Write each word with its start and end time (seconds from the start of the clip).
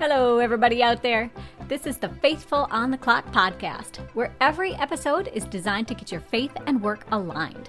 Hello, 0.00 0.38
everybody 0.38 0.80
out 0.80 1.02
there. 1.02 1.28
This 1.66 1.84
is 1.84 1.96
the 1.96 2.08
Faithful 2.08 2.68
on 2.70 2.92
the 2.92 2.96
Clock 2.96 3.26
podcast, 3.32 3.96
where 4.14 4.32
every 4.40 4.74
episode 4.74 5.26
is 5.34 5.42
designed 5.44 5.88
to 5.88 5.94
get 5.94 6.12
your 6.12 6.20
faith 6.20 6.52
and 6.68 6.80
work 6.80 7.04
aligned. 7.10 7.68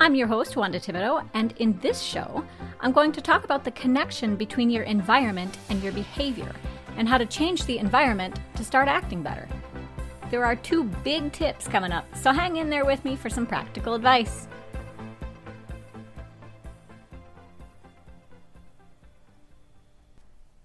I'm 0.00 0.16
your 0.16 0.26
host, 0.26 0.56
Wanda 0.56 0.80
Thibodeau, 0.80 1.28
and 1.32 1.52
in 1.58 1.78
this 1.78 2.02
show, 2.02 2.44
I'm 2.80 2.90
going 2.90 3.12
to 3.12 3.20
talk 3.20 3.44
about 3.44 3.62
the 3.62 3.70
connection 3.70 4.34
between 4.34 4.68
your 4.68 4.82
environment 4.82 5.58
and 5.68 5.80
your 5.80 5.92
behavior, 5.92 6.52
and 6.96 7.08
how 7.08 7.18
to 7.18 7.24
change 7.24 7.64
the 7.66 7.78
environment 7.78 8.40
to 8.56 8.64
start 8.64 8.88
acting 8.88 9.22
better. 9.22 9.46
There 10.28 10.44
are 10.44 10.56
two 10.56 10.82
big 11.04 11.30
tips 11.30 11.68
coming 11.68 11.92
up, 11.92 12.04
so 12.16 12.32
hang 12.32 12.56
in 12.56 12.68
there 12.68 12.84
with 12.84 13.04
me 13.04 13.14
for 13.14 13.30
some 13.30 13.46
practical 13.46 13.94
advice. 13.94 14.48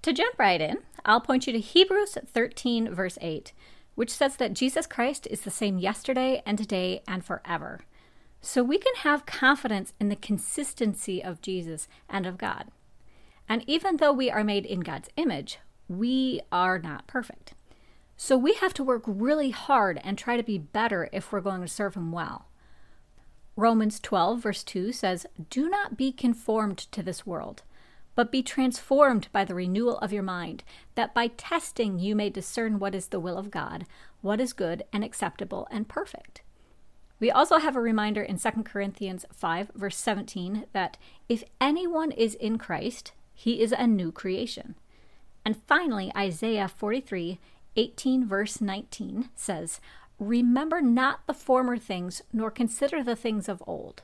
To 0.02 0.12
jump 0.12 0.40
right 0.40 0.62
in, 0.62 0.78
I'll 1.06 1.22
point 1.22 1.46
you 1.46 1.54
to 1.54 1.60
Hebrews 1.60 2.18
13, 2.26 2.94
verse 2.94 3.18
8, 3.22 3.54
which 3.94 4.10
says 4.10 4.38
that 4.38 4.54
Jesus 4.54 4.88
Christ 4.88 5.28
is 5.30 5.42
the 5.42 5.52
same 5.52 5.78
yesterday 5.78 6.42
and 6.46 6.58
today 6.58 7.04
and 7.08 7.24
forever. 7.24 7.82
So 8.42 8.64
we 8.64 8.80
can 8.80 8.96
have 8.98 9.28
confidence 9.28 9.94
in 10.00 10.10
the 10.10 10.16
consistency 10.16 11.24
of 11.24 11.42
Jesus 11.42 11.88
and 12.10 12.26
of 12.26 12.40
God. 12.40 12.72
And 13.48 13.64
even 13.68 13.98
though 13.98 14.14
we 14.14 14.32
are 14.32 14.44
made 14.44 14.66
in 14.66 14.80
God's 14.80 15.10
image, 15.16 15.60
we 15.88 16.42
are 16.52 16.80
not 16.80 17.06
perfect. 17.06 17.54
So 18.18 18.36
we 18.36 18.54
have 18.56 18.74
to 18.76 18.84
work 18.84 19.04
really 19.06 19.52
hard 19.52 20.00
and 20.04 20.18
try 20.18 20.38
to 20.38 20.44
be 20.44 20.58
better 20.58 21.10
if 21.12 21.32
we're 21.32 21.42
going 21.42 21.62
to 21.62 21.68
serve 21.68 21.96
Him 21.96 22.12
well. 22.12 22.48
Romans 23.56 24.00
12, 24.00 24.40
verse 24.42 24.64
2 24.64 24.92
says, 24.92 25.28
Do 25.50 25.70
not 25.70 25.98
be 25.98 26.12
conformed 26.12 26.78
to 26.78 27.04
this 27.04 27.26
world 27.26 27.64
but 28.16 28.32
be 28.32 28.42
transformed 28.42 29.28
by 29.32 29.44
the 29.44 29.54
renewal 29.54 29.98
of 30.00 30.14
your 30.14 30.24
mind, 30.24 30.64
that 30.96 31.14
by 31.14 31.28
testing 31.28 32.00
you 32.00 32.16
may 32.16 32.30
discern 32.30 32.80
what 32.80 32.96
is 32.96 33.08
the 33.08 33.20
will 33.20 33.38
of 33.38 33.52
God, 33.52 33.86
what 34.22 34.40
is 34.40 34.54
good 34.54 34.84
and 34.92 35.04
acceptable 35.04 35.68
and 35.70 35.88
perfect. 35.88 36.42
We 37.20 37.32
also 37.32 37.58
have 37.58 37.76
a 37.76 37.82
reminder 37.82 38.22
in 38.22 38.38
2 38.38 38.50
Corinthians 38.64 39.26
5, 39.34 39.72
verse 39.76 39.98
17, 39.98 40.66
that 40.74 40.98
if 41.30 41.44
anyone 41.62 42.12
is 42.12 42.36
in 42.36 42.58
Christ, 42.58 43.14
he 43.34 43.62
is 43.62 43.72
a 43.72 43.88
new 43.88 44.12
creation. 44.12 44.76
And 45.46 45.62
finally, 45.68 46.12
Isaiah 46.16 46.68
43, 46.68 47.40
18, 47.76 48.26
verse 48.28 48.62
19 48.62 49.30
says, 49.36 49.80
Remember 50.18 50.82
not 50.82 51.28
the 51.28 51.34
former 51.34 51.78
things, 51.78 52.22
nor 52.32 52.50
consider 52.50 53.04
the 53.04 53.16
things 53.16 53.48
of 53.50 53.64
old. 53.68 54.04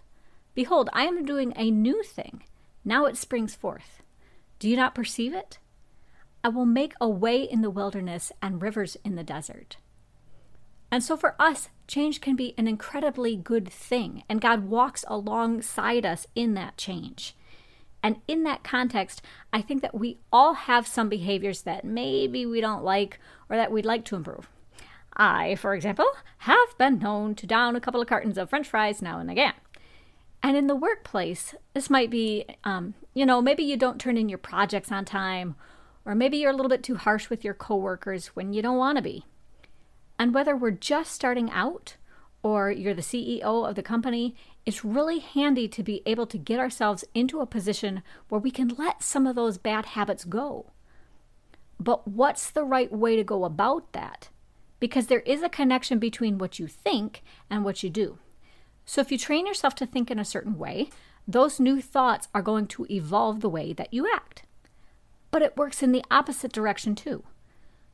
Behold, 0.53 0.89
I 0.93 1.03
am 1.05 1.25
doing 1.25 1.53
a 1.55 1.71
new 1.71 2.03
thing. 2.03 2.43
Now 2.83 3.05
it 3.05 3.17
springs 3.17 3.55
forth. 3.55 4.01
Do 4.59 4.69
you 4.69 4.75
not 4.75 4.95
perceive 4.95 5.33
it? 5.33 5.59
I 6.43 6.49
will 6.49 6.65
make 6.65 6.93
a 6.99 7.07
way 7.07 7.43
in 7.43 7.61
the 7.61 7.69
wilderness 7.69 8.31
and 8.41 8.61
rivers 8.61 8.97
in 9.03 9.15
the 9.15 9.23
desert. 9.23 9.77
And 10.91 11.03
so 11.03 11.15
for 11.15 11.35
us, 11.39 11.69
change 11.87 12.19
can 12.19 12.35
be 12.35 12.53
an 12.57 12.67
incredibly 12.67 13.35
good 13.35 13.69
thing, 13.71 14.23
and 14.27 14.41
God 14.41 14.67
walks 14.67 15.05
alongside 15.07 16.05
us 16.05 16.27
in 16.35 16.53
that 16.55 16.77
change. 16.77 17.35
And 18.03 18.17
in 18.27 18.43
that 18.43 18.63
context, 18.63 19.21
I 19.53 19.61
think 19.61 19.81
that 19.83 19.95
we 19.95 20.17
all 20.33 20.53
have 20.53 20.87
some 20.87 21.07
behaviors 21.07 21.61
that 21.61 21.85
maybe 21.85 22.45
we 22.45 22.59
don't 22.59 22.83
like 22.83 23.19
or 23.49 23.55
that 23.55 23.71
we'd 23.71 23.85
like 23.85 24.03
to 24.05 24.15
improve. 24.15 24.49
I, 25.15 25.55
for 25.55 25.75
example, 25.75 26.07
have 26.39 26.77
been 26.77 26.99
known 26.99 27.35
to 27.35 27.45
down 27.45 27.75
a 27.75 27.81
couple 27.81 28.01
of 28.01 28.07
cartons 28.07 28.37
of 28.37 28.49
french 28.49 28.67
fries 28.67 29.01
now 29.01 29.19
and 29.19 29.29
again. 29.29 29.53
And 30.51 30.57
in 30.57 30.67
the 30.67 30.75
workplace, 30.75 31.55
this 31.73 31.89
might 31.89 32.09
be, 32.09 32.43
um, 32.65 32.93
you 33.13 33.25
know, 33.25 33.41
maybe 33.41 33.63
you 33.63 33.77
don't 33.77 34.01
turn 34.01 34.17
in 34.17 34.27
your 34.27 34.37
projects 34.37 34.91
on 34.91 35.05
time, 35.05 35.55
or 36.03 36.13
maybe 36.13 36.35
you're 36.35 36.51
a 36.51 36.53
little 36.53 36.67
bit 36.67 36.83
too 36.83 36.97
harsh 36.97 37.29
with 37.29 37.45
your 37.45 37.53
coworkers 37.53 38.35
when 38.35 38.51
you 38.51 38.61
don't 38.61 38.77
want 38.77 38.97
to 38.97 39.01
be. 39.01 39.23
And 40.19 40.33
whether 40.33 40.53
we're 40.53 40.71
just 40.71 41.13
starting 41.13 41.49
out 41.51 41.95
or 42.43 42.69
you're 42.69 42.93
the 42.93 43.01
CEO 43.01 43.41
of 43.65 43.75
the 43.75 43.81
company, 43.81 44.35
it's 44.65 44.83
really 44.83 45.19
handy 45.19 45.69
to 45.69 45.83
be 45.83 46.01
able 46.05 46.27
to 46.27 46.37
get 46.37 46.59
ourselves 46.59 47.05
into 47.13 47.39
a 47.39 47.45
position 47.45 48.03
where 48.27 48.41
we 48.41 48.51
can 48.51 48.75
let 48.77 49.01
some 49.01 49.25
of 49.25 49.37
those 49.37 49.57
bad 49.57 49.85
habits 49.85 50.25
go. 50.25 50.65
But 51.79 52.09
what's 52.09 52.51
the 52.51 52.65
right 52.65 52.91
way 52.91 53.15
to 53.15 53.23
go 53.23 53.45
about 53.45 53.93
that? 53.93 54.27
Because 54.81 55.07
there 55.07 55.21
is 55.21 55.43
a 55.43 55.47
connection 55.47 55.97
between 55.97 56.37
what 56.37 56.59
you 56.59 56.67
think 56.67 57.23
and 57.49 57.63
what 57.63 57.83
you 57.83 57.89
do. 57.89 58.17
So 58.85 59.01
if 59.01 59.11
you 59.11 59.17
train 59.17 59.45
yourself 59.45 59.75
to 59.75 59.85
think 59.85 60.11
in 60.11 60.19
a 60.19 60.25
certain 60.25 60.57
way, 60.57 60.89
those 61.27 61.59
new 61.59 61.81
thoughts 61.81 62.27
are 62.33 62.41
going 62.41 62.67
to 62.67 62.85
evolve 62.89 63.41
the 63.41 63.49
way 63.49 63.73
that 63.73 63.93
you 63.93 64.11
act. 64.13 64.43
But 65.29 65.41
it 65.41 65.57
works 65.57 65.81
in 65.81 65.91
the 65.91 66.03
opposite 66.11 66.51
direction 66.51 66.95
too. 66.95 67.23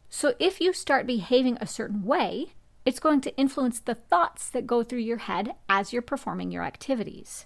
So 0.09 0.34
if 0.40 0.62
you 0.62 0.74
start 0.74 1.06
behaving 1.06 1.58
a 1.59 1.68
certain 1.68 2.03
way, 2.03 2.53
it's 2.86 3.00
going 3.00 3.22
to 3.22 3.36
influence 3.36 3.80
the 3.80 3.96
thoughts 3.96 4.50
that 4.50 4.66
go 4.66 4.81
through 4.81 5.00
your 5.00 5.18
head 5.18 5.53
as 5.68 5.92
you're 5.92 6.02
performing 6.02 6.52
your 6.52 6.64
activities. 6.64 7.46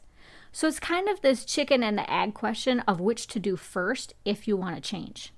So 0.51 0.67
it's 0.67 0.79
kind 0.79 1.09
of 1.09 1.21
this 1.21 1.45
chicken 1.45 1.81
and 1.81 1.97
the 1.97 2.13
egg 2.13 2.33
question 2.33 2.81
of 2.81 2.99
which 2.99 3.27
to 3.27 3.39
do 3.39 3.55
first 3.55 4.13
if 4.23 4.47
you 4.47 4.55
want 4.55 4.75
to 4.75 4.81
change. 4.81 5.33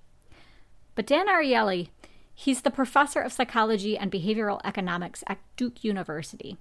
But 0.96 1.08
Dan 1.08 1.28
Ariely, 1.28 1.90
he's 2.34 2.62
the 2.62 2.72
professor 2.72 3.22
of 3.22 3.32
psychology 3.32 3.98
and 3.98 4.12
behavioral 4.12 4.60
economics 4.66 5.24
at 5.28 5.40
Duke 5.56 5.84
University, 5.84 6.58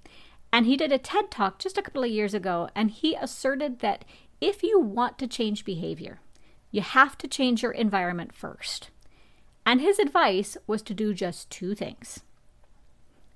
and 0.53 0.67
he 0.67 0.77
did 0.77 0.91
a 0.91 0.99
TED 0.99 1.31
talk 1.31 1.57
just 1.57 1.79
a 1.79 1.81
couple 1.81 2.03
of 2.03 2.11
years 2.11 2.35
ago, 2.35 2.69
and 2.75 2.91
he 2.91 3.15
asserted 3.15 3.79
that 3.79 4.05
if 4.39 4.61
you 4.61 4.79
want 4.79 5.17
to 5.17 5.27
change 5.27 5.65
behavior, 5.65 6.19
you 6.69 6.81
have 6.81 7.17
to 7.17 7.27
change 7.27 7.63
your 7.63 7.71
environment 7.71 8.35
first. 8.35 8.91
And 9.65 9.81
his 9.81 9.97
advice 9.97 10.55
was 10.67 10.83
to 10.83 10.93
do 10.93 11.15
just 11.15 11.49
two 11.49 11.73
things. 11.73 12.19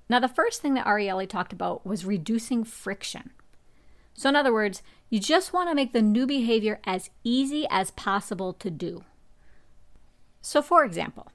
Now, 0.08 0.20
the 0.20 0.28
first 0.28 0.62
thing 0.62 0.74
that 0.74 0.86
Ariely 0.86 1.28
talked 1.28 1.52
about 1.52 1.84
was 1.84 2.04
reducing 2.04 2.62
friction. 2.62 3.30
So, 4.14 4.28
in 4.28 4.36
other 4.36 4.52
words, 4.52 4.82
you 5.10 5.18
just 5.18 5.52
want 5.52 5.68
to 5.68 5.74
make 5.74 5.92
the 5.92 6.02
new 6.02 6.26
behavior 6.26 6.78
as 6.84 7.10
easy 7.24 7.66
as 7.68 7.90
possible 7.90 8.52
to 8.54 8.70
do. 8.70 9.04
So, 10.40 10.62
for 10.62 10.84
example, 10.84 11.32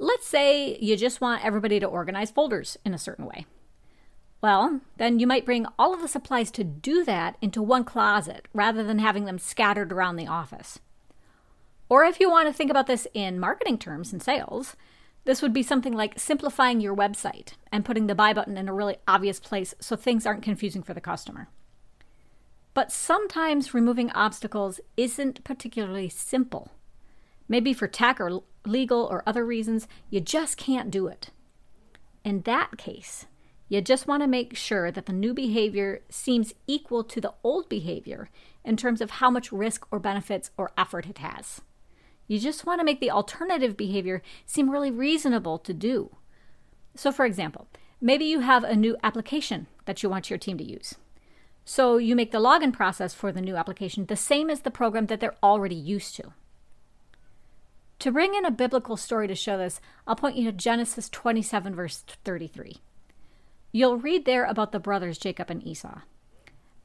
let's 0.00 0.26
say 0.26 0.76
you 0.78 0.96
just 0.96 1.20
want 1.20 1.44
everybody 1.44 1.78
to 1.78 1.86
organize 1.86 2.32
folders 2.32 2.76
in 2.84 2.94
a 2.94 2.98
certain 2.98 3.26
way. 3.26 3.46
Well, 4.40 4.80
then 4.98 5.18
you 5.18 5.26
might 5.26 5.46
bring 5.46 5.66
all 5.78 5.94
of 5.94 6.02
the 6.02 6.08
supplies 6.08 6.50
to 6.52 6.64
do 6.64 7.04
that 7.04 7.36
into 7.40 7.62
one 7.62 7.84
closet 7.84 8.46
rather 8.52 8.82
than 8.82 8.98
having 8.98 9.24
them 9.24 9.38
scattered 9.38 9.92
around 9.92 10.16
the 10.16 10.26
office. 10.26 10.80
Or 11.88 12.04
if 12.04 12.20
you 12.20 12.30
want 12.30 12.48
to 12.48 12.52
think 12.52 12.70
about 12.70 12.86
this 12.86 13.06
in 13.14 13.38
marketing 13.38 13.78
terms 13.78 14.12
and 14.12 14.22
sales, 14.22 14.76
this 15.24 15.40
would 15.40 15.52
be 15.52 15.62
something 15.62 15.92
like 15.92 16.18
simplifying 16.18 16.80
your 16.80 16.94
website 16.94 17.52
and 17.72 17.84
putting 17.84 18.06
the 18.06 18.14
buy 18.14 18.32
button 18.32 18.58
in 18.58 18.68
a 18.68 18.74
really 18.74 18.96
obvious 19.08 19.40
place 19.40 19.74
so 19.80 19.96
things 19.96 20.26
aren't 20.26 20.42
confusing 20.42 20.82
for 20.82 20.92
the 20.94 21.00
customer. 21.00 21.48
But 22.74 22.92
sometimes 22.92 23.72
removing 23.72 24.10
obstacles 24.10 24.80
isn't 24.96 25.44
particularly 25.44 26.08
simple. 26.08 26.72
Maybe 27.48 27.72
for 27.72 27.86
tech 27.86 28.20
or 28.20 28.42
legal 28.66 29.04
or 29.04 29.22
other 29.26 29.46
reasons, 29.46 29.86
you 30.10 30.20
just 30.20 30.56
can't 30.56 30.90
do 30.90 31.06
it. 31.06 31.30
In 32.24 32.42
that 32.42 32.76
case, 32.76 33.26
you 33.68 33.80
just 33.80 34.06
want 34.06 34.22
to 34.22 34.28
make 34.28 34.56
sure 34.56 34.90
that 34.90 35.06
the 35.06 35.12
new 35.12 35.32
behavior 35.32 36.02
seems 36.10 36.54
equal 36.66 37.02
to 37.04 37.20
the 37.20 37.32
old 37.42 37.68
behavior 37.68 38.28
in 38.64 38.76
terms 38.76 39.00
of 39.00 39.12
how 39.12 39.30
much 39.30 39.52
risk 39.52 39.86
or 39.90 39.98
benefits 39.98 40.50
or 40.56 40.72
effort 40.76 41.06
it 41.06 41.18
has. 41.18 41.62
You 42.26 42.38
just 42.38 42.66
want 42.66 42.80
to 42.80 42.84
make 42.84 43.00
the 43.00 43.10
alternative 43.10 43.76
behavior 43.76 44.22
seem 44.46 44.70
really 44.70 44.90
reasonable 44.90 45.58
to 45.58 45.74
do. 45.74 46.16
So, 46.94 47.10
for 47.10 47.24
example, 47.24 47.68
maybe 48.00 48.24
you 48.24 48.40
have 48.40 48.64
a 48.64 48.76
new 48.76 48.96
application 49.02 49.66
that 49.84 50.02
you 50.02 50.08
want 50.08 50.30
your 50.30 50.38
team 50.38 50.58
to 50.58 50.64
use. 50.64 50.94
So, 51.64 51.96
you 51.96 52.14
make 52.14 52.32
the 52.32 52.38
login 52.38 52.72
process 52.72 53.14
for 53.14 53.32
the 53.32 53.40
new 53.40 53.56
application 53.56 54.06
the 54.06 54.16
same 54.16 54.50
as 54.50 54.60
the 54.60 54.70
program 54.70 55.06
that 55.06 55.20
they're 55.20 55.36
already 55.42 55.74
used 55.74 56.14
to. 56.16 56.32
To 58.00 58.12
bring 58.12 58.34
in 58.34 58.44
a 58.44 58.50
biblical 58.50 58.96
story 58.96 59.28
to 59.28 59.34
show 59.34 59.56
this, 59.56 59.80
I'll 60.06 60.16
point 60.16 60.36
you 60.36 60.44
to 60.44 60.52
Genesis 60.52 61.08
27, 61.08 61.74
verse 61.74 62.04
33 62.24 62.80
you'll 63.74 63.98
read 63.98 64.24
there 64.24 64.44
about 64.44 64.70
the 64.70 64.78
brothers 64.78 65.18
Jacob 65.18 65.50
and 65.50 65.60
Esau. 65.66 66.02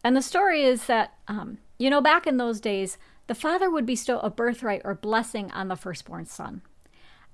And 0.03 0.17
the 0.17 0.23
story 0.23 0.63
is 0.63 0.87
that, 0.87 1.13
um, 1.27 1.59
you 1.77 1.87
know, 1.87 2.01
back 2.01 2.25
in 2.25 2.37
those 2.37 2.59
days, 2.59 2.97
the 3.27 3.35
father 3.35 3.69
would 3.69 3.85
bestow 3.85 4.17
a 4.19 4.31
birthright 4.31 4.81
or 4.83 4.95
blessing 4.95 5.51
on 5.51 5.67
the 5.67 5.75
firstborn 5.75 6.25
son. 6.25 6.63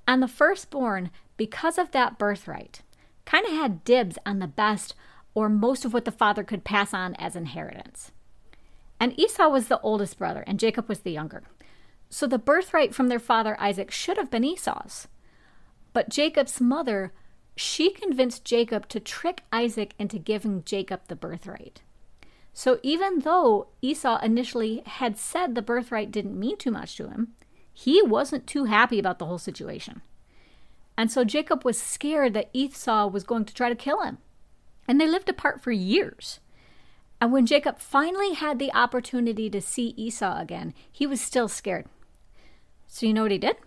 And 0.05 0.21
the 0.21 0.27
firstborn, 0.27 1.09
because 1.37 1.77
of 1.77 1.91
that 1.91 2.19
birthright, 2.19 2.81
kind 3.23 3.45
of 3.45 3.53
had 3.53 3.85
dibs 3.85 4.17
on 4.25 4.39
the 4.39 4.47
best 4.47 4.93
or 5.33 5.47
most 5.47 5.85
of 5.85 5.93
what 5.93 6.03
the 6.03 6.11
father 6.11 6.43
could 6.43 6.65
pass 6.65 6.93
on 6.93 7.15
as 7.15 7.37
inheritance. 7.37 8.11
And 8.99 9.17
Esau 9.17 9.47
was 9.47 9.69
the 9.69 9.79
oldest 9.79 10.17
brother, 10.17 10.43
and 10.45 10.59
Jacob 10.59 10.89
was 10.89 10.99
the 10.99 11.11
younger. 11.11 11.43
So 12.09 12.27
the 12.27 12.37
birthright 12.37 12.93
from 12.93 13.07
their 13.07 13.19
father 13.19 13.55
Isaac 13.57 13.89
should 13.89 14.17
have 14.17 14.29
been 14.29 14.43
Esau's. 14.43 15.07
But 15.93 16.09
Jacob's 16.09 16.59
mother 16.59 17.13
she 17.55 17.89
convinced 17.89 18.43
Jacob 18.45 18.87
to 18.89 18.99
trick 18.99 19.43
Isaac 19.51 19.93
into 19.97 20.19
giving 20.19 20.63
Jacob 20.63 21.01
the 21.07 21.15
birthright. 21.15 21.81
So 22.53 22.79
even 22.83 23.19
though 23.19 23.67
Esau 23.81 24.19
initially 24.21 24.81
had 24.85 25.17
said 25.17 25.55
the 25.55 25.61
birthright 25.61 26.11
didn't 26.11 26.39
mean 26.39 26.57
too 26.57 26.71
much 26.71 26.95
to 26.97 27.09
him, 27.09 27.33
He 27.73 28.01
wasn't 28.01 28.47
too 28.47 28.65
happy 28.65 28.99
about 28.99 29.19
the 29.19 29.25
whole 29.25 29.37
situation. 29.37 30.01
And 30.97 31.11
so 31.11 31.25
Jacob 31.25 31.65
was 31.65 31.77
scared 31.77 32.33
that 32.33 32.49
Esau 32.53 33.07
was 33.07 33.25
going 33.25 33.43
to 33.45 33.53
try 33.53 33.67
to 33.67 33.75
kill 33.75 34.01
him. 34.01 34.19
And 34.87 34.99
they 34.99 35.07
lived 35.07 35.27
apart 35.27 35.61
for 35.61 35.71
years. 35.71 36.39
And 37.19 37.33
when 37.33 37.45
Jacob 37.45 37.79
finally 37.79 38.33
had 38.33 38.59
the 38.59 38.73
opportunity 38.73 39.49
to 39.49 39.61
see 39.61 39.93
Esau 39.97 40.39
again, 40.39 40.73
he 40.89 41.05
was 41.05 41.19
still 41.19 41.47
scared. 41.47 41.87
So 42.87 43.05
you 43.05 43.13
know 43.13 43.23
what 43.23 43.31
he 43.31 43.37
did? 43.37 43.57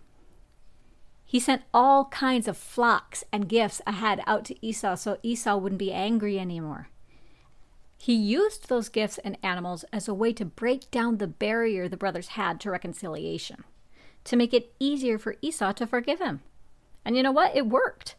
He 1.29 1.39
sent 1.39 1.65
all 1.75 2.07
kinds 2.07 2.49
of 2.49 2.57
flocks 2.57 3.23
and 3.31 3.51
gifts 3.51 3.83
ahead 3.87 4.23
out 4.27 4.47
to 4.47 4.67
Esau 4.67 4.95
so 4.95 5.19
Esau 5.23 5.59
wouldn't 5.59 5.79
be 5.79 5.93
angry 5.93 6.39
anymore. 6.39 6.89
He 7.99 8.15
used 8.15 8.71
those 8.71 8.89
gifts 8.89 9.19
and 9.19 9.37
animals 9.43 9.85
as 9.93 10.09
a 10.09 10.15
way 10.15 10.33
to 10.33 10.47
break 10.47 10.91
down 10.91 11.19
the 11.19 11.27
barrier 11.27 11.87
the 11.87 11.99
brothers 11.99 12.29
had 12.29 12.59
to 12.61 12.71
reconciliation, 12.71 13.65
to 14.25 14.37
make 14.37 14.55
it 14.55 14.73
easier 14.81 15.19
for 15.19 15.37
Esau 15.43 15.73
to 15.73 15.87
forgive 15.87 16.19
him. 16.19 16.41
And 17.05 17.15
you 17.15 17.23
know 17.23 17.33
what? 17.33 17.55
It 17.55 17.67
worked. 17.67 18.15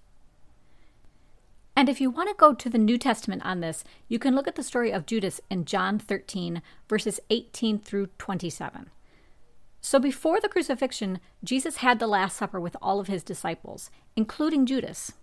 And 1.75 1.89
if 1.89 1.99
you 1.99 2.11
want 2.11 2.29
to 2.29 2.35
go 2.37 2.53
to 2.53 2.69
the 2.69 2.77
New 2.77 2.99
Testament 2.99 3.41
on 3.43 3.59
this, 3.59 3.83
you 4.07 4.19
can 4.19 4.35
look 4.35 4.47
at 4.47 4.55
the 4.55 4.61
story 4.61 4.91
of 4.91 5.07
Judas 5.07 5.41
in 5.49 5.65
John 5.65 5.97
13, 5.97 6.61
verses 6.87 7.19
18 7.31 7.79
through 7.79 8.09
27. 8.19 8.91
So 9.81 9.99
before 9.99 10.39
the 10.39 10.49
crucifixion, 10.49 11.19
Jesus 11.43 11.77
had 11.77 11.99
the 11.99 12.07
Last 12.07 12.37
Supper 12.37 12.59
with 12.59 12.75
all 12.81 12.99
of 12.99 13.07
his 13.07 13.23
disciples, 13.23 13.89
including 14.15 14.65
Judas. 14.65 15.13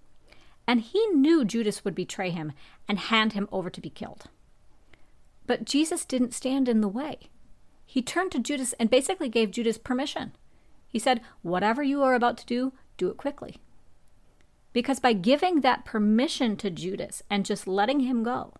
And 0.66 0.80
he 0.80 1.06
knew 1.08 1.44
Judas 1.44 1.84
would 1.84 1.94
betray 1.94 2.30
him 2.30 2.52
and 2.88 2.98
hand 2.98 3.34
him 3.34 3.48
over 3.52 3.70
to 3.70 3.80
be 3.80 3.90
killed. 3.90 4.24
But 5.46 5.64
Jesus 5.64 6.04
didn't 6.04 6.34
stand 6.34 6.68
in 6.68 6.80
the 6.80 6.88
way. 6.88 7.18
He 7.84 8.02
turned 8.02 8.32
to 8.32 8.40
Judas 8.40 8.72
and 8.74 8.90
basically 8.90 9.28
gave 9.28 9.52
Judas 9.52 9.78
permission. 9.78 10.32
He 10.88 10.98
said, 10.98 11.20
Whatever 11.42 11.82
you 11.82 12.02
are 12.02 12.14
about 12.14 12.36
to 12.38 12.46
do, 12.46 12.72
do 12.96 13.08
it 13.08 13.16
quickly. 13.16 13.58
Because 14.72 14.98
by 14.98 15.12
giving 15.12 15.60
that 15.60 15.84
permission 15.84 16.56
to 16.56 16.70
Judas 16.70 17.22
and 17.30 17.46
just 17.46 17.66
letting 17.66 18.00
him 18.00 18.22
go, 18.22 18.54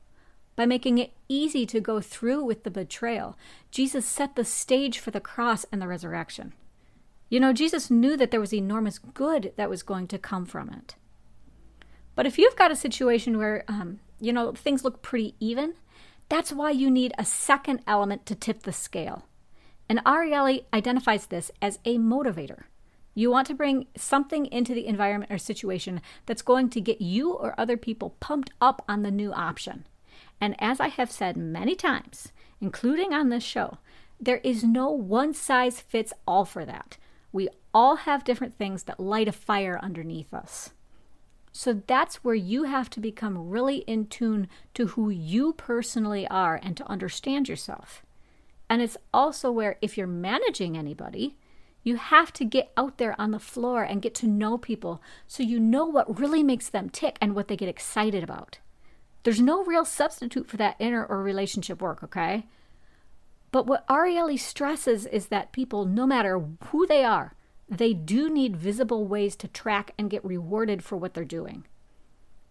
by 0.57 0.67
making 0.67 0.99
it 0.99 1.13
easy 1.29 1.67
to 1.67 1.81
go 1.81 2.01
through 2.01 2.43
with 2.43 2.65
the 2.65 2.71
betrayal, 2.71 3.37
Jesus 3.71 4.07
set 4.07 4.35
the 4.35 4.45
stage 4.45 4.99
for 4.99 5.11
the 5.11 5.21
cross 5.21 5.67
and 5.71 5.81
the 5.81 5.87
resurrection. 5.87 6.55
You 7.29 7.41
know, 7.41 7.53
Jesus 7.53 7.91
knew 7.91 8.17
that 8.17 8.31
there 8.31 8.41
was 8.41 8.55
enormous 8.55 8.99
good 8.99 9.53
that 9.57 9.71
was 9.71 9.83
going 9.83 10.09
to 10.09 10.19
come 10.19 10.47
from 10.47 10.71
it. 10.71 10.95
But 12.15 12.27
if 12.27 12.39
you've 12.39 12.57
got 12.57 12.71
a 12.71 12.77
situation 12.77 13.37
where, 13.37 13.65
um, 13.69 14.01
you 14.21 14.33
know, 14.33 14.53
things 14.53 14.85
look 14.85 15.03
pretty 15.03 15.35
even, 15.39 15.75
that's 16.29 16.53
why 16.53 16.71
you 16.71 16.91
need 16.91 17.13
a 17.19 17.25
second 17.25 17.83
element 17.87 18.27
to 18.27 18.35
tip 18.35 18.63
the 18.63 18.73
scale. 18.73 19.27
And 19.89 20.03
Ariely 20.05 20.65
identifies 20.73 21.27
this 21.27 21.53
as 21.61 21.79
a 21.85 21.99
motivator. 21.99 22.65
You 23.15 23.31
want 23.31 23.47
to 23.49 23.55
bring 23.55 23.87
something 23.97 24.47
into 24.47 24.75
the 24.75 24.87
environment 24.87 25.33
or 25.33 25.39
situation 25.39 26.01
that's 26.27 26.43
going 26.43 26.71
to 26.71 26.81
get 26.81 27.01
you 27.01 27.33
or 27.33 27.55
other 27.59 27.77
people 27.77 28.17
pumped 28.21 28.51
up 28.61 28.85
on 28.89 29.03
the 29.03 29.11
new 29.11 29.33
option. 29.33 29.87
And 30.41 30.55
as 30.59 30.81
I 30.81 30.89
have 30.89 31.11
said 31.11 31.37
many 31.37 31.75
times, 31.75 32.33
including 32.61 33.13
on 33.13 33.29
this 33.29 33.45
show, 33.45 33.79
there 34.21 34.39
is 34.39 34.65
no 34.65 34.91
one 34.91 35.35
size 35.35 35.81
fits 35.81 36.13
all 36.27 36.45
for 36.45 36.65
that. 36.65 36.99
We 37.33 37.49
all 37.75 37.97
have 37.97 38.25
different 38.25 38.57
things 38.57 38.85
that 38.85 39.01
light 39.01 39.29
a 39.29 39.33
fire 39.33 39.79
underneath 39.83 40.33
us. 40.33 40.71
So 41.53 41.83
that's 41.87 42.23
where 42.23 42.35
you 42.35 42.65
have 42.65 42.91
to 42.91 43.01
become 43.01 43.49
really 43.49 43.79
in 43.79 44.07
tune 44.07 44.49
to 44.75 44.89
who 44.89 45.09
you 45.09 45.55
personally 45.55 46.27
are 46.29 46.61
and 46.63 46.77
to 46.77 46.87
understand 46.87 47.49
yourself. 47.49 48.03
And 48.69 48.83
it's 48.83 48.97
also 49.13 49.51
where, 49.51 49.79
if 49.81 49.97
you're 49.97 50.07
managing 50.07 50.77
anybody, 50.77 51.37
you 51.83 51.97
have 51.97 52.33
to 52.35 52.45
get 52.45 52.73
out 52.77 52.99
there 52.99 53.15
on 53.19 53.31
the 53.31 53.39
floor 53.39 53.85
and 53.85 54.03
get 54.03 54.15
to 54.17 54.27
know 54.27 54.59
people 54.59 55.01
so 55.27 55.43
you 55.43 55.61
know 55.61 55.87
what 55.87 56.19
really 56.19 56.43
makes 56.43 56.69
them 56.69 56.91
tick 56.91 57.17
and 57.21 57.35
what 57.35 57.49
they 57.49 57.57
get 57.57 57.69
excited 57.69 58.25
about. 58.25 58.59
There's 59.27 59.41
no 59.41 59.65
real 59.65 59.85
substitute 59.85 60.47
for 60.47 60.57
that 60.59 60.77
inner 60.79 61.05
or 61.05 61.21
relationship 61.21 61.83
work, 61.83 62.01
okay? 62.05 62.47
But 63.51 63.67
what 63.67 63.85
Ariely 63.89 64.39
stresses 64.39 65.05
is 65.05 65.27
that 65.27 65.51
people, 65.51 65.85
no 65.85 66.07
matter 66.07 66.41
who 66.67 66.87
they 66.87 67.03
are, 67.03 67.35
they 67.69 67.93
do 67.93 68.31
need 68.31 68.57
visible 68.57 69.05
ways 69.05 69.35
to 69.35 69.49
track 69.49 69.91
and 69.99 70.09
get 70.09 70.25
rewarded 70.25 70.85
for 70.85 70.97
what 70.97 71.13
they're 71.13 71.25
doing. 71.25 71.67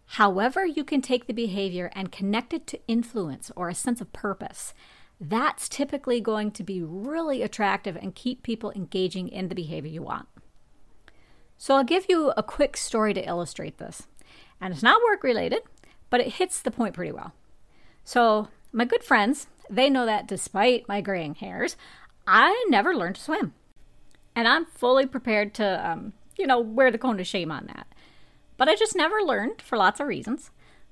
However, 0.06 0.66
you 0.66 0.84
can 0.84 1.02
take 1.02 1.28
the 1.28 1.34
behavior 1.34 1.90
and 1.96 2.12
connect 2.12 2.52
it 2.54 2.68
to 2.68 2.88
influence 2.90 3.54
or 3.56 3.70
a 3.70 3.74
sense 3.74 4.02
of 4.02 4.12
purpose 4.12 4.74
that's 5.18 5.70
typically 5.70 6.20
going 6.20 6.52
to 6.52 6.62
be 6.62 6.82
really 6.84 7.42
attractive 7.42 7.96
and 7.96 8.14
keep 8.14 8.44
people 8.44 8.74
engaging 8.76 9.30
in 9.30 9.48
the 9.48 9.56
behavior 9.56 9.90
you 9.90 10.02
want. 10.02 10.28
So 11.58 11.76
I'll 11.76 11.86
give 11.86 12.08
you 12.10 12.34
a 12.36 12.44
quick 12.44 12.76
story 12.76 13.14
to 13.14 13.26
illustrate 13.26 13.78
this. 13.78 14.08
And 14.62 14.74
it's 14.74 14.84
not 14.84 15.02
work 15.04 15.24
related, 15.24 15.62
but 16.10 16.20
it 16.20 16.34
hits 16.34 16.62
the 16.62 16.72
point 16.72 16.94
pretty 16.94 17.12
well. 17.12 17.34
So, 18.04 18.50
my 18.72 18.86
good 18.86 19.04
friends, 19.04 19.48
they 19.70 19.90
know 19.90 20.06
that 20.06 20.28
despite 20.28 20.88
my 20.88 21.02
graying 21.02 21.36
hairs, 21.36 21.76
I 22.28 22.66
never 22.70 22.96
learned 22.96 23.16
to 23.16 23.22
swim. 23.22 23.54
And 24.36 24.48
I'm 24.48 24.66
fully 24.66 25.06
prepared 25.06 25.54
to, 25.56 25.90
um, 25.90 26.14
you 26.38 26.46
know, 26.46 26.60
wear 26.60 26.92
the 26.92 26.98
cone 26.98 27.20
of 27.20 27.28
shame 27.28 27.52
on 27.52 27.68
that. 27.68 27.88
But 28.58 28.70
I 28.70 28.76
just 28.76 28.96
never 28.96 29.22
learned 29.22 29.62
for 29.62 29.78
lots 29.78 30.00
of 30.00 30.08
reasons. 30.08 30.52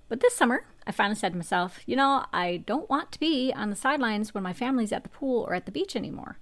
But 0.09 0.19
this 0.19 0.35
summer, 0.35 0.65
I 0.85 0.91
finally 0.91 1.15
said 1.15 1.33
to 1.33 1.37
myself, 1.37 1.79
you 1.85 1.95
know, 1.95 2.25
I 2.33 2.57
don't 2.65 2.89
want 2.89 3.11
to 3.13 3.19
be 3.19 3.53
on 3.55 3.69
the 3.69 3.75
sidelines 3.75 4.33
when 4.33 4.43
my 4.43 4.53
family's 4.53 4.91
at 4.91 5.03
the 5.03 5.09
pool 5.09 5.43
or 5.43 5.53
at 5.53 5.65
the 5.65 5.71
beach 5.71 5.95
anymore. 5.95 6.39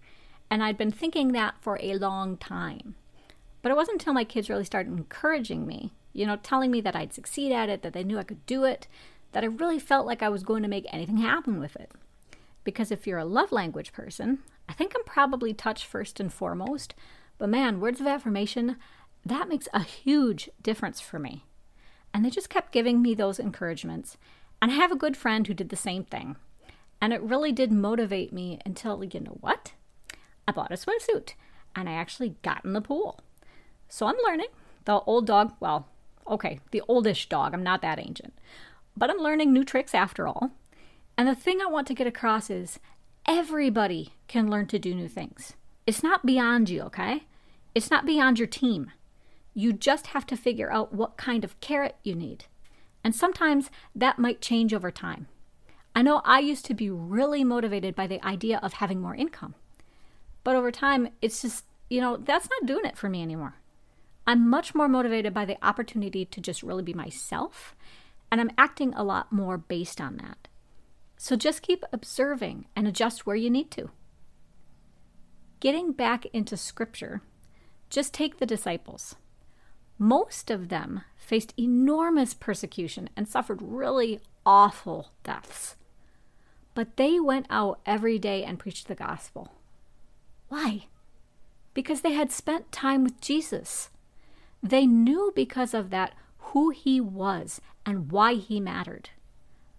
And 0.49 0.63
I'd 0.63 0.77
been 0.77 0.91
thinking 0.91 1.31
that 1.31 1.55
for 1.61 1.79
a 1.81 1.97
long 1.97 2.37
time. 2.37 2.95
But 3.61 3.71
it 3.71 3.75
wasn't 3.75 4.01
until 4.01 4.13
my 4.13 4.23
kids 4.23 4.49
really 4.49 4.65
started 4.65 4.91
encouraging 4.91 5.65
me, 5.65 5.93
you 6.13 6.25
know, 6.25 6.37
telling 6.37 6.71
me 6.71 6.81
that 6.81 6.95
I'd 6.95 7.13
succeed 7.13 7.51
at 7.51 7.69
it, 7.69 7.81
that 7.81 7.93
they 7.93 8.03
knew 8.03 8.17
I 8.17 8.23
could 8.23 8.45
do 8.45 8.63
it, 8.63 8.87
that 9.31 9.43
I 9.43 9.47
really 9.47 9.79
felt 9.79 10.05
like 10.05 10.21
I 10.21 10.29
was 10.29 10.43
going 10.43 10.63
to 10.63 10.69
make 10.69 10.85
anything 10.91 11.17
happen 11.17 11.59
with 11.59 11.75
it. 11.75 11.91
Because 12.63 12.91
if 12.91 13.07
you're 13.07 13.17
a 13.17 13.25
love 13.25 13.51
language 13.51 13.93
person, 13.93 14.39
I 14.67 14.73
think 14.73 14.93
I'm 14.95 15.03
probably 15.03 15.53
touch 15.53 15.85
first 15.85 16.19
and 16.19 16.31
foremost. 16.31 16.93
But 17.37 17.49
man, 17.49 17.79
words 17.79 17.99
of 17.99 18.07
affirmation, 18.07 18.77
that 19.25 19.49
makes 19.49 19.67
a 19.73 19.83
huge 19.83 20.49
difference 20.61 20.99
for 20.99 21.19
me. 21.19 21.45
And 22.13 22.25
they 22.25 22.29
just 22.29 22.49
kept 22.49 22.71
giving 22.71 23.01
me 23.01 23.13
those 23.13 23.39
encouragements. 23.39 24.17
And 24.61 24.71
I 24.71 24.75
have 24.75 24.91
a 24.91 24.97
good 24.97 25.17
friend 25.17 25.47
who 25.47 25.53
did 25.53 25.69
the 25.69 25.75
same 25.75 26.03
thing. 26.03 26.35
And 27.01 27.13
it 27.13 27.21
really 27.21 27.51
did 27.51 27.71
motivate 27.71 28.31
me 28.31 28.59
until, 28.65 29.03
you 29.03 29.19
know 29.19 29.37
what? 29.39 29.73
I 30.47 30.51
bought 30.51 30.71
a 30.71 30.75
swimsuit 30.75 31.33
and 31.75 31.89
I 31.89 31.93
actually 31.93 32.35
got 32.43 32.63
in 32.63 32.73
the 32.73 32.81
pool. 32.81 33.19
So 33.89 34.05
I'm 34.05 34.15
learning. 34.23 34.47
The 34.85 34.99
old 35.01 35.25
dog, 35.25 35.53
well, 35.59 35.87
okay, 36.31 36.59
the 36.71 36.81
oldish 36.87 37.29
dog, 37.29 37.53
I'm 37.53 37.63
not 37.63 37.81
that 37.81 37.99
ancient. 37.99 38.33
But 38.97 39.09
I'm 39.09 39.17
learning 39.17 39.53
new 39.53 39.63
tricks 39.63 39.93
after 39.93 40.27
all. 40.27 40.51
And 41.17 41.27
the 41.27 41.35
thing 41.35 41.59
I 41.61 41.69
want 41.69 41.87
to 41.87 41.93
get 41.93 42.07
across 42.07 42.49
is 42.49 42.79
everybody 43.25 44.13
can 44.27 44.49
learn 44.49 44.67
to 44.67 44.79
do 44.79 44.95
new 44.95 45.07
things. 45.07 45.53
It's 45.85 46.01
not 46.01 46.25
beyond 46.25 46.69
you, 46.69 46.81
okay? 46.83 47.25
It's 47.75 47.91
not 47.91 48.05
beyond 48.05 48.39
your 48.39 48.47
team. 48.47 48.91
You 49.53 49.73
just 49.73 50.07
have 50.07 50.25
to 50.27 50.37
figure 50.37 50.71
out 50.71 50.93
what 50.93 51.17
kind 51.17 51.43
of 51.43 51.59
carrot 51.59 51.97
you 52.03 52.15
need. 52.15 52.45
And 53.03 53.15
sometimes 53.15 53.69
that 53.93 54.19
might 54.19 54.41
change 54.41 54.73
over 54.73 54.91
time. 54.91 55.27
I 55.93 56.01
know 56.01 56.21
I 56.23 56.39
used 56.39 56.65
to 56.65 56.73
be 56.73 56.89
really 56.89 57.43
motivated 57.43 57.95
by 57.95 58.07
the 58.07 58.25
idea 58.25 58.59
of 58.63 58.73
having 58.73 59.01
more 59.01 59.15
income. 59.15 59.55
But 60.43 60.55
over 60.55 60.71
time, 60.71 61.09
it's 61.21 61.41
just, 61.41 61.65
you 61.89 61.99
know, 61.99 62.17
that's 62.17 62.49
not 62.49 62.65
doing 62.65 62.85
it 62.85 62.97
for 62.97 63.09
me 63.09 63.21
anymore. 63.21 63.55
I'm 64.25 64.49
much 64.49 64.75
more 64.75 64.87
motivated 64.87 65.33
by 65.33 65.45
the 65.45 65.57
opportunity 65.65 66.25
to 66.25 66.41
just 66.41 66.63
really 66.63 66.83
be 66.83 66.93
myself, 66.93 67.75
and 68.31 68.39
I'm 68.39 68.51
acting 68.57 68.93
a 68.93 69.03
lot 69.03 69.31
more 69.31 69.57
based 69.57 69.99
on 69.99 70.17
that. 70.17 70.47
So 71.17 71.35
just 71.35 71.61
keep 71.61 71.83
observing 71.91 72.65
and 72.75 72.87
adjust 72.87 73.25
where 73.25 73.35
you 73.35 73.49
need 73.49 73.71
to. 73.71 73.89
Getting 75.59 75.91
back 75.91 76.25
into 76.33 76.57
scripture, 76.57 77.21
just 77.89 78.13
take 78.13 78.39
the 78.39 78.45
disciples. 78.45 79.15
Most 79.99 80.49
of 80.49 80.69
them 80.69 81.03
faced 81.15 81.53
enormous 81.59 82.33
persecution 82.33 83.09
and 83.15 83.27
suffered 83.27 83.61
really 83.61 84.19
awful 84.45 85.11
deaths. 85.23 85.75
But 86.73 86.97
they 86.97 87.19
went 87.19 87.45
out 87.49 87.81
every 87.85 88.17
day 88.17 88.43
and 88.43 88.57
preached 88.57 88.87
the 88.87 88.95
gospel. 88.95 89.53
Why? 90.47 90.87
Because 91.73 92.01
they 92.01 92.13
had 92.13 92.31
spent 92.31 92.71
time 92.71 93.03
with 93.03 93.21
Jesus. 93.21 93.89
They 94.63 94.85
knew 94.85 95.31
because 95.35 95.73
of 95.73 95.89
that 95.89 96.13
who 96.37 96.69
he 96.69 97.01
was 97.01 97.61
and 97.85 98.11
why 98.11 98.35
he 98.35 98.59
mattered. 98.59 99.09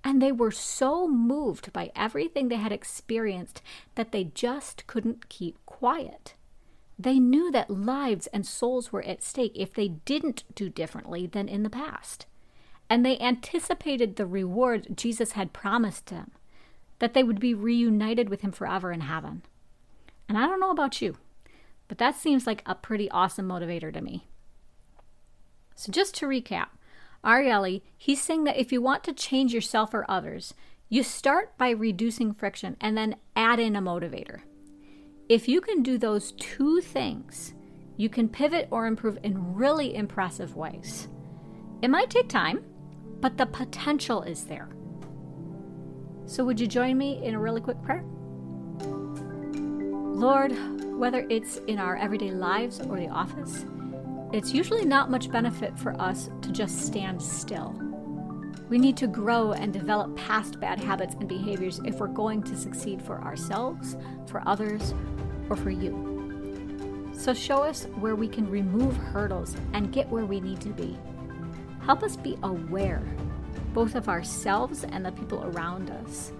And 0.04 0.20
they 0.20 0.32
were 0.32 0.50
so 0.50 1.06
moved 1.06 1.72
by 1.72 1.92
everything 1.94 2.48
they 2.48 2.56
had 2.56 2.72
experienced 2.72 3.62
that 3.94 4.10
they 4.10 4.24
just 4.24 4.86
couldn't 4.86 5.28
keep 5.28 5.64
quiet. 5.66 6.34
They 6.98 7.18
knew 7.18 7.50
that 7.52 7.70
lives 7.70 8.26
and 8.28 8.46
souls 8.46 8.92
were 8.92 9.04
at 9.04 9.22
stake 9.22 9.52
if 9.54 9.72
they 9.72 9.88
didn't 9.88 10.44
do 10.54 10.68
differently 10.68 11.26
than 11.26 11.48
in 11.48 11.62
the 11.62 11.70
past. 11.70 12.26
And 12.90 13.06
they 13.06 13.18
anticipated 13.18 14.16
the 14.16 14.26
reward 14.26 14.96
Jesus 14.96 15.32
had 15.32 15.52
promised 15.52 16.06
them, 16.06 16.32
that 16.98 17.14
they 17.14 17.22
would 17.22 17.40
be 17.40 17.54
reunited 17.54 18.28
with 18.28 18.42
him 18.42 18.52
forever 18.52 18.92
in 18.92 19.00
heaven. 19.02 19.42
And 20.28 20.36
I 20.36 20.46
don't 20.46 20.60
know 20.60 20.70
about 20.70 21.00
you, 21.00 21.16
but 21.88 21.98
that 21.98 22.16
seems 22.16 22.46
like 22.46 22.62
a 22.66 22.74
pretty 22.74 23.10
awesome 23.10 23.48
motivator 23.48 23.92
to 23.92 24.00
me. 24.00 24.26
So, 25.74 25.90
just 25.90 26.14
to 26.16 26.26
recap, 26.26 26.68
Ariely, 27.24 27.82
he's 27.96 28.20
saying 28.20 28.44
that 28.44 28.58
if 28.58 28.72
you 28.72 28.82
want 28.82 29.04
to 29.04 29.12
change 29.12 29.54
yourself 29.54 29.94
or 29.94 30.04
others, 30.08 30.54
you 30.88 31.02
start 31.02 31.56
by 31.56 31.70
reducing 31.70 32.34
friction 32.34 32.76
and 32.80 32.96
then 32.96 33.16
add 33.36 33.58
in 33.58 33.76
a 33.76 33.82
motivator. 33.82 34.40
If 35.28 35.48
you 35.48 35.60
can 35.60 35.82
do 35.82 35.96
those 35.96 36.32
two 36.32 36.80
things, 36.80 37.54
you 37.96 38.08
can 38.08 38.28
pivot 38.28 38.68
or 38.70 38.86
improve 38.86 39.18
in 39.22 39.54
really 39.54 39.94
impressive 39.94 40.56
ways. 40.56 41.08
It 41.80 41.88
might 41.88 42.10
take 42.10 42.28
time, 42.28 42.64
but 43.20 43.38
the 43.38 43.46
potential 43.46 44.22
is 44.22 44.44
there. 44.44 44.68
So, 46.26 46.44
would 46.44 46.60
you 46.60 46.66
join 46.66 46.98
me 46.98 47.24
in 47.24 47.34
a 47.34 47.40
really 47.40 47.60
quick 47.60 47.80
prayer? 47.82 48.04
Lord, 50.22 50.52
whether 50.98 51.26
it's 51.28 51.56
in 51.66 51.78
our 51.78 51.96
everyday 51.96 52.30
lives 52.30 52.80
or 52.80 52.98
the 52.98 53.08
office, 53.08 53.64
it's 54.32 54.54
usually 54.54 54.84
not 54.86 55.10
much 55.10 55.30
benefit 55.30 55.78
for 55.78 55.92
us 56.00 56.30
to 56.40 56.50
just 56.50 56.86
stand 56.86 57.20
still. 57.20 57.78
We 58.70 58.78
need 58.78 58.96
to 58.96 59.06
grow 59.06 59.52
and 59.52 59.70
develop 59.72 60.16
past 60.16 60.58
bad 60.58 60.78
habits 60.78 61.14
and 61.20 61.28
behaviors 61.28 61.80
if 61.84 61.96
we're 61.96 62.06
going 62.06 62.42
to 62.44 62.56
succeed 62.56 63.02
for 63.02 63.20
ourselves, 63.20 63.98
for 64.26 64.42
others, 64.48 64.94
or 65.50 65.56
for 65.56 65.68
you. 65.70 67.10
So 67.12 67.34
show 67.34 67.62
us 67.62 67.84
where 68.00 68.16
we 68.16 68.26
can 68.26 68.48
remove 68.48 68.96
hurdles 68.96 69.54
and 69.74 69.92
get 69.92 70.08
where 70.08 70.24
we 70.24 70.40
need 70.40 70.62
to 70.62 70.70
be. 70.70 70.98
Help 71.84 72.02
us 72.02 72.16
be 72.16 72.38
aware, 72.42 73.02
both 73.74 73.94
of 73.94 74.08
ourselves 74.08 74.84
and 74.84 75.04
the 75.04 75.12
people 75.12 75.44
around 75.44 75.90
us, 75.90 76.32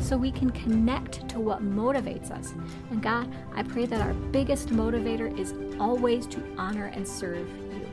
so 0.00 0.16
we 0.16 0.30
can 0.30 0.50
connect 0.50 1.28
to 1.28 1.40
what 1.40 1.62
motivates 1.62 2.30
us. 2.30 2.54
And 2.90 3.02
God, 3.02 3.32
I 3.54 3.62
pray 3.62 3.86
that 3.86 4.00
our 4.00 4.14
biggest 4.14 4.68
motivator 4.68 5.36
is 5.38 5.54
always 5.78 6.26
to 6.28 6.42
honor 6.56 6.86
and 6.86 7.06
serve 7.06 7.48
you. 7.48 7.86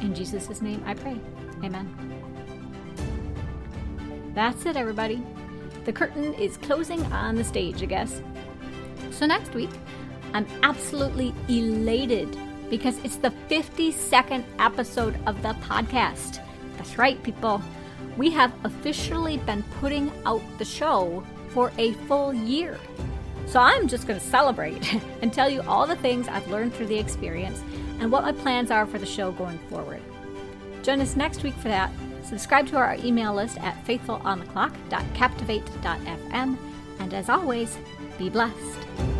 In 0.00 0.14
Jesus' 0.14 0.62
name 0.62 0.82
I 0.86 0.94
pray. 0.94 1.18
Amen. 1.62 1.88
That's 4.34 4.64
it, 4.66 4.76
everybody. 4.76 5.22
The 5.84 5.92
curtain 5.92 6.34
is 6.34 6.56
closing 6.56 7.00
on 7.12 7.34
the 7.34 7.44
stage, 7.44 7.82
I 7.82 7.86
guess. 7.86 8.22
So 9.10 9.26
next 9.26 9.54
week, 9.54 9.70
I'm 10.32 10.46
absolutely 10.62 11.34
elated 11.48 12.36
because 12.70 12.98
it's 13.04 13.16
the 13.16 13.32
52nd 13.48 14.44
episode 14.58 15.18
of 15.26 15.42
the 15.42 15.54
podcast. 15.54 16.40
That's 16.76 16.96
right, 16.96 17.20
people. 17.22 17.60
We 18.20 18.30
have 18.32 18.52
officially 18.64 19.38
been 19.38 19.62
putting 19.80 20.12
out 20.26 20.42
the 20.58 20.64
show 20.66 21.24
for 21.48 21.72
a 21.78 21.94
full 22.06 22.34
year. 22.34 22.78
So 23.46 23.58
I'm 23.58 23.88
just 23.88 24.06
going 24.06 24.20
to 24.20 24.26
celebrate 24.26 24.94
and 25.22 25.32
tell 25.32 25.48
you 25.48 25.62
all 25.62 25.86
the 25.86 25.96
things 25.96 26.28
I've 26.28 26.46
learned 26.48 26.74
through 26.74 26.88
the 26.88 26.98
experience 26.98 27.62
and 27.98 28.12
what 28.12 28.24
my 28.24 28.32
plans 28.32 28.70
are 28.70 28.84
for 28.84 28.98
the 28.98 29.06
show 29.06 29.32
going 29.32 29.56
forward. 29.70 30.02
Join 30.82 31.00
us 31.00 31.16
next 31.16 31.42
week 31.42 31.54
for 31.54 31.68
that. 31.68 31.90
Subscribe 32.22 32.66
to 32.66 32.76
our 32.76 32.94
email 32.96 33.32
list 33.32 33.56
at 33.56 33.82
faithfulontheclock.captivate.fm. 33.86 36.58
And 36.98 37.14
as 37.14 37.30
always, 37.30 37.78
be 38.18 38.28
blessed. 38.28 39.19